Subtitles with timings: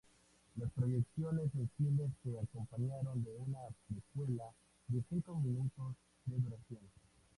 [0.55, 4.45] Las proyecciones en cines se acompañaron de una precuela
[4.87, 6.81] de cinco minutos de duración.